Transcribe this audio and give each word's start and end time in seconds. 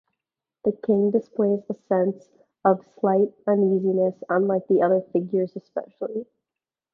The 0.63 0.71
King 0.71 1.11
displays 1.11 1.61
a 1.69 1.75
sense 1.75 2.27
of 2.65 2.83
slight 2.97 3.35
uneasiness 3.45 4.15
unlike 4.29 4.65
the 4.67 4.81
other 4.81 5.01
figures 5.13 5.55
especially. 5.55 6.25